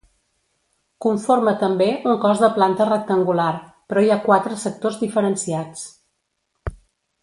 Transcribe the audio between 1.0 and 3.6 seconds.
Conforma també un cos de planta rectangular,